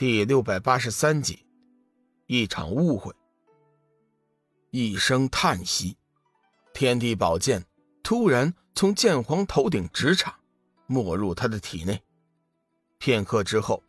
[0.00, 1.44] 第六百八十三集，
[2.26, 3.12] 一场误会。
[4.70, 5.94] 一声叹息，
[6.72, 7.66] 天地宝剑
[8.02, 10.34] 突然从剑皇头顶直插，
[10.86, 12.02] 没入他的体内。
[12.96, 13.82] 片刻之后，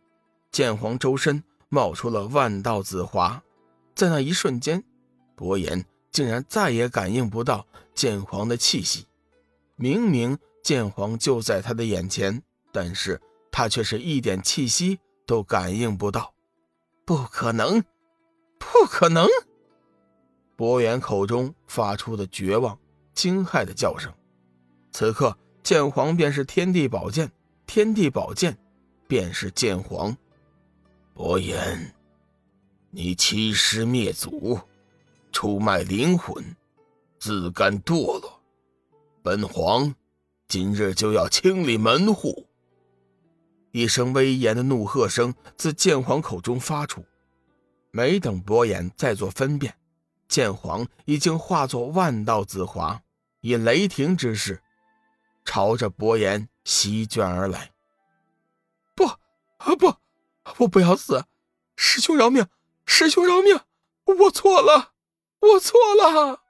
[0.50, 3.42] 剑皇周身冒出了万道紫华，
[3.94, 4.84] 在那一瞬间，
[5.34, 9.06] 伯言竟然再也感应不到剑皇的气息。
[9.76, 13.18] 明明剑皇就在他的眼前，但是
[13.50, 14.98] 他却是一点气息。
[15.26, 16.34] 都感应不到，
[17.04, 17.82] 不可能，
[18.58, 19.26] 不可能！
[20.56, 22.78] 博远口中发出的绝望、
[23.14, 24.12] 惊骇的叫声。
[24.92, 27.30] 此刻，剑皇便是天地宝剑，
[27.66, 28.56] 天地宝剑
[29.08, 30.16] 便是剑皇。
[31.14, 31.94] 博言，
[32.90, 34.58] 你欺师灭祖，
[35.32, 36.44] 出卖灵魂，
[37.18, 38.40] 自甘堕落，
[39.22, 39.94] 本皇
[40.48, 42.46] 今日就要清理门户！
[43.72, 47.04] 一声威严的怒喝声自剑皇口中发出，
[47.90, 49.74] 没等伯言再做分辨，
[50.28, 53.02] 剑皇已经化作万道紫华，
[53.40, 54.62] 以雷霆之势
[55.44, 57.70] 朝着伯言席卷而来。
[58.94, 59.94] 不，啊不，
[60.58, 61.24] 我不要死！
[61.74, 62.46] 师兄饶命！
[62.84, 63.58] 师兄饶命！
[64.04, 64.92] 我错了，
[65.40, 66.42] 我错了！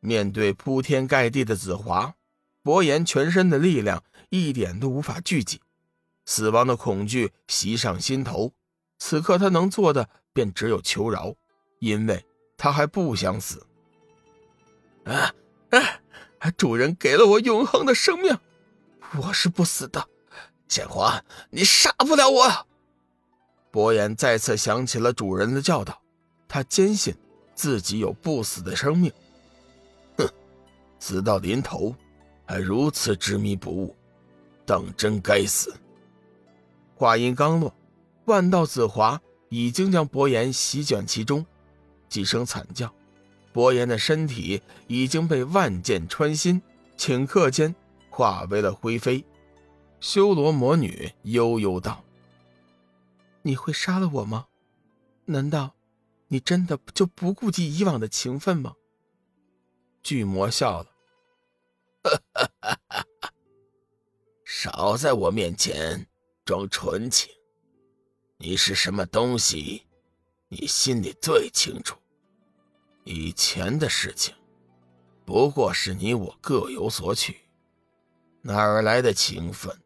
[0.00, 2.14] 面对铺天盖地的紫华，
[2.62, 5.60] 伯言全身的力量一点都无法聚集。
[6.28, 8.52] 死亡的恐惧袭上心头，
[8.98, 11.34] 此刻他能做的便只有求饶，
[11.78, 12.22] 因为
[12.58, 13.66] 他还不想死。
[15.04, 15.32] 啊
[15.70, 16.50] 啊！
[16.58, 18.38] 主人给了我永恒的生命，
[19.22, 20.06] 我是不死的。
[20.68, 22.66] 剑皇，你杀不了我。
[23.70, 25.98] 伯言再次想起了主人的教导，
[26.46, 27.16] 他坚信
[27.54, 29.10] 自己有不死的生命。
[30.18, 30.28] 哼，
[31.00, 31.94] 死到临头
[32.44, 33.96] 还如此执迷不悟，
[34.66, 35.74] 当真该死。
[36.98, 37.72] 话音刚落，
[38.24, 41.46] 万道紫华已经将伯言席卷其中。
[42.08, 42.92] 几声惨叫，
[43.52, 46.60] 伯言的身体已经被万箭穿心，
[46.96, 47.72] 顷刻间
[48.10, 49.24] 化为了灰飞。
[50.00, 52.02] 修罗魔女悠悠道
[53.42, 54.46] ：“你会杀了我吗？
[55.26, 55.76] 难道
[56.26, 58.74] 你真的就不顾及以往的情分吗？”
[60.02, 60.88] 巨魔笑了
[64.44, 66.08] ：“少在我面前。”
[66.48, 67.30] 装纯情，
[68.38, 69.82] 你是什么东西？
[70.48, 71.94] 你心里最清楚。
[73.04, 74.34] 以前的事情，
[75.26, 77.36] 不过是你我各有所取，
[78.40, 79.78] 哪儿来的情分？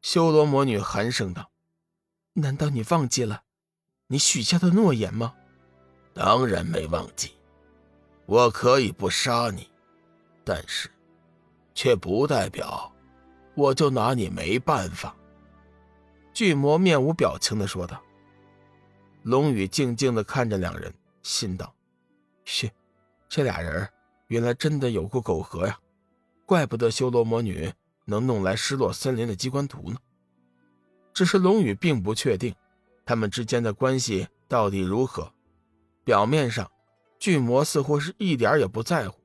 [0.00, 1.50] 修罗魔女寒声道
[2.32, 3.42] ：“难道你忘记了
[4.06, 5.34] 你许下的诺言吗？”
[6.14, 7.32] 当然没忘记。
[8.24, 9.68] 我可以不杀你，
[10.46, 10.90] 但是，
[11.74, 12.90] 却不代表
[13.54, 15.14] 我就拿你没办法。
[16.34, 18.02] 巨魔面无表情的说道
[19.22, 21.74] ：“龙宇静静的看着两人，心道
[22.46, 22.70] ：‘嘘，
[23.28, 23.86] 这俩人
[24.28, 25.78] 原来真的有过苟合呀，
[26.46, 27.70] 怪不得修罗魔女
[28.06, 29.96] 能弄来失落森林的机关图呢。’
[31.12, 32.54] 只是龙宇并不确定
[33.04, 35.30] 他们之间的关系到底如何。
[36.02, 36.70] 表面上，
[37.18, 39.18] 巨魔似乎是一点也不在乎，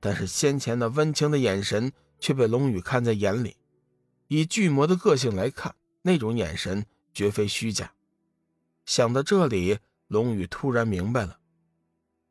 [0.00, 3.56] 但是先前那温情的眼神却被龙宇看在眼里。
[4.28, 5.74] 以巨魔的个性来看。”
[6.06, 7.92] 那种眼神绝非虚假。
[8.84, 11.40] 想到这里，龙宇突然明白了，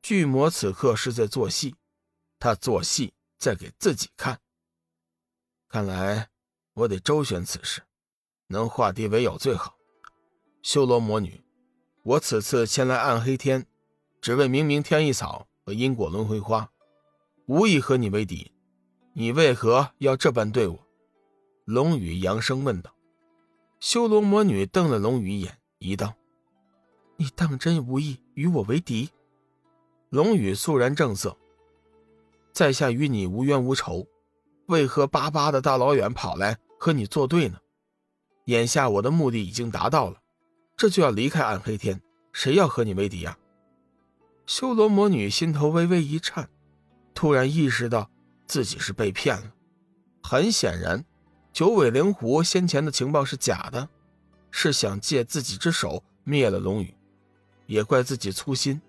[0.01, 1.75] 巨魔此刻是在做戏，
[2.39, 4.39] 他做戏在给自己看。
[5.67, 6.29] 看来
[6.73, 7.81] 我得周旋此事，
[8.47, 9.75] 能化敌为友最好。
[10.61, 11.43] 修罗魔女，
[12.03, 13.67] 我此次前来暗黑天，
[14.21, 16.71] 只为明明天意草和因果轮回花，
[17.47, 18.53] 无意和你为敌，
[19.11, 20.87] 你为何要这般对我？
[21.65, 22.94] 龙宇扬声问道。
[23.85, 26.15] 修罗魔女瞪了龙宇一眼，疑道
[27.17, 29.11] ：“你当真无意与我为敌？”
[30.09, 31.37] 龙宇肃然正色
[32.51, 34.07] ：“在下与你无冤无仇，
[34.65, 37.59] 为何巴巴的大老远跑来和你作对呢？
[38.45, 40.19] 眼下我的目的已经达到了，
[40.75, 42.01] 这就要离开暗黑天，
[42.33, 43.37] 谁要和你为敌呀？”
[44.47, 46.49] 修罗魔女心头微微一颤，
[47.13, 48.09] 突然意识到
[48.47, 49.53] 自己是被骗了，
[50.23, 51.05] 很显然。
[51.55, 53.87] 九尾灵狐先前的情报是假的，
[54.51, 56.93] 是想借自己之手灭了龙宇，
[57.65, 58.81] 也怪自己粗心，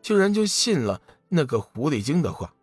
[0.00, 2.54] 居然就信了那个狐狸精的话，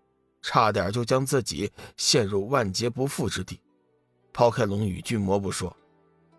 [0.41, 3.59] 差点就将自己陷入万劫不复之地。
[4.31, 5.75] 抛开龙宇巨魔不说，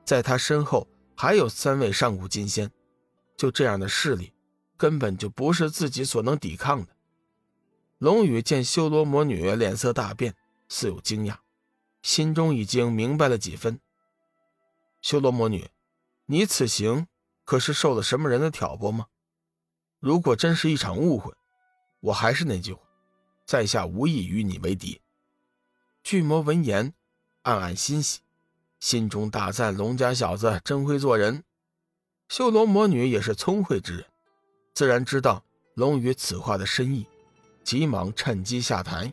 [0.03, 2.71] 在他身后还有三位上古金仙，
[3.37, 4.33] 就这样的势力，
[4.79, 6.89] 根本就不是自己所能抵抗的。
[7.99, 10.35] 龙宇见修罗魔女脸色大变，
[10.71, 11.37] 似有惊讶。
[12.03, 13.81] 心中已经明白了几分。
[15.03, 15.71] 修罗魔女，
[16.27, 17.07] 你此行
[17.45, 19.07] 可是受了什么人的挑拨吗？
[19.99, 21.33] 如果真是一场误会，
[22.01, 22.81] 我还是那句话，
[23.47, 25.01] 在下无意与你为敌。
[26.03, 26.95] 巨魔闻言，
[27.43, 28.21] 暗暗欣喜，
[28.79, 31.45] 心中大赞龙家小子真会做人。
[32.29, 34.07] 修罗魔女也是聪慧之人，
[34.73, 35.45] 自然知道
[35.75, 37.07] 龙宇此话的深意，
[37.63, 39.13] 急忙趁机下台。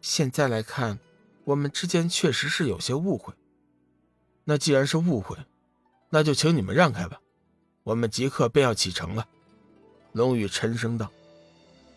[0.00, 0.98] 现在来看，
[1.46, 3.32] 我们之间确实是有些误会。
[4.42, 5.36] 那既然是误会，
[6.10, 7.20] 那就请你们让开吧，
[7.84, 9.24] 我们即刻便要启程了。”
[10.10, 11.08] 龙宇沉声道。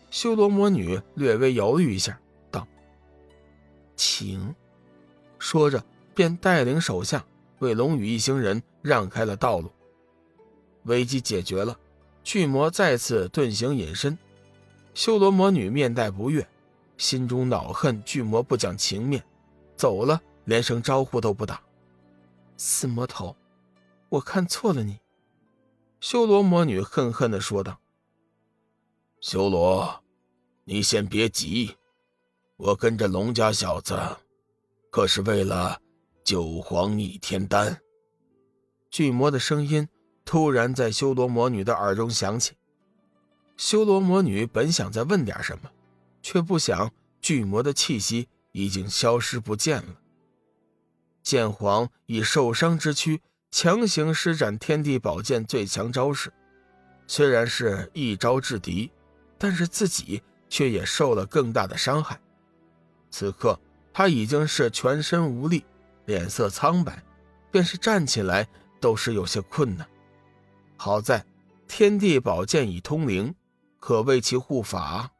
[0.08, 2.66] 修罗魔女略微犹豫一下，道
[3.96, 4.54] ：“请。”
[5.38, 7.24] 说着便带领手下
[7.58, 9.70] 为龙宇一行人让开了道路。
[10.84, 11.76] 危机解决了，
[12.22, 14.16] 巨魔再次遁形隐身。
[14.94, 16.46] 修罗魔女面带不悦，
[16.98, 19.24] 心中恼恨巨魔不讲情面，
[19.80, 21.62] 走了连声招呼都不打。
[22.58, 23.34] 死魔头，
[24.10, 25.00] 我看错了你。”
[26.00, 27.80] 修罗魔女恨恨地说道。
[29.22, 30.02] “修罗，
[30.64, 31.78] 你先别急，
[32.58, 33.98] 我跟着龙家小子，
[34.90, 35.80] 可是为了
[36.22, 37.80] 九皇逆天丹。”
[38.90, 39.88] 巨魔的声音
[40.26, 42.52] 突然在修罗魔女的耳中响起。
[43.56, 45.70] 修罗魔女本想再问点什么，
[46.20, 46.92] 却不想
[47.22, 49.94] 巨魔的气息已经消失不见了。
[51.22, 53.20] 剑皇以受伤之躯
[53.50, 56.32] 强行施展天地宝剑最强招式，
[57.06, 58.90] 虽然是一招制敌，
[59.38, 62.20] 但是自己却也受了更大的伤害。
[63.10, 63.58] 此刻
[63.92, 65.64] 他已经是全身无力，
[66.06, 67.02] 脸色苍白，
[67.50, 68.48] 便是站起来
[68.80, 69.86] 都是有些困难。
[70.76, 71.24] 好在
[71.68, 73.34] 天地宝剑已通灵，
[73.78, 75.10] 可为其护法。